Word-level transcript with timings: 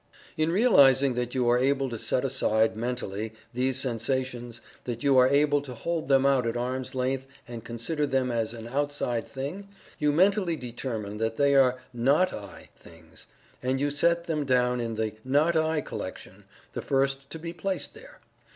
In 0.35 0.51
realizing 0.51 1.13
that 1.13 1.35
you 1.35 1.47
are 1.47 1.59
able 1.59 1.87
to 1.87 1.99
set 1.99 2.25
aside, 2.25 2.75
mentally, 2.75 3.33
these 3.53 3.77
sensations 3.77 4.59
that 4.85 5.03
you 5.03 5.15
are 5.19 5.27
able 5.29 5.61
to 5.61 5.75
hold 5.75 6.07
them 6.07 6.25
out 6.25 6.47
at 6.47 6.57
arm's 6.57 6.95
length 6.95 7.27
and 7.47 7.63
"consider" 7.63 8.07
them 8.07 8.31
as 8.31 8.51
an 8.51 8.67
"outside" 8.67 9.27
thing, 9.27 9.69
you 9.99 10.11
mentally 10.11 10.55
determine 10.55 11.17
that 11.17 11.35
they 11.37 11.53
are 11.53 11.77
"not 11.93 12.33
I" 12.33 12.69
things, 12.75 13.27
and 13.61 13.79
you 13.79 13.91
set 13.91 14.23
them 14.23 14.43
down 14.43 14.81
in 14.81 14.95
the 14.95 15.13
"not 15.23 15.55
I" 15.55 15.81
collection 15.81 16.45
the 16.73 16.81
first 16.81 17.29
to 17.29 17.37
be 17.37 17.53
placed 17.53 17.93
there. 17.93 18.21